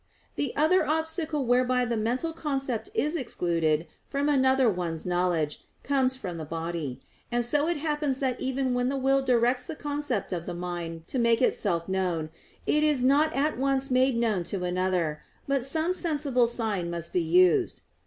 The 0.35 0.51
other 0.55 0.83
obstacle 0.83 1.45
whereby 1.45 1.85
the 1.85 1.95
mental 1.95 2.33
concept 2.33 2.89
is 2.95 3.15
excluded 3.15 3.85
from 4.03 4.29
another 4.29 4.67
one's 4.67 5.05
knowledge, 5.05 5.61
comes 5.83 6.15
from 6.15 6.37
the 6.39 6.43
body; 6.43 6.99
and 7.31 7.45
so 7.45 7.67
it 7.67 7.77
happens 7.77 8.19
that 8.19 8.41
even 8.41 8.73
when 8.73 8.89
the 8.89 8.97
will 8.97 9.21
directs 9.21 9.67
the 9.67 9.75
concept 9.75 10.33
of 10.33 10.47
the 10.47 10.55
mind 10.55 11.05
to 11.05 11.19
make 11.19 11.39
itself 11.39 11.87
known, 11.87 12.31
it 12.65 12.81
is 12.83 13.03
not 13.03 13.31
at 13.35 13.59
once 13.59 13.91
make 13.91 14.15
known 14.15 14.43
to 14.45 14.63
another; 14.63 15.21
but 15.47 15.63
some 15.63 15.93
sensible 15.93 16.47
sign 16.47 16.89
must 16.89 17.13
be 17.13 17.21
used. 17.21 17.83